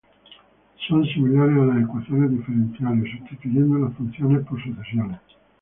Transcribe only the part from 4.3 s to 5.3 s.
por sucesiones.